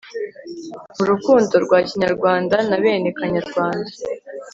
[0.95, 3.91] m'urukundo rwa kanyarwanda na bene kanyarwanda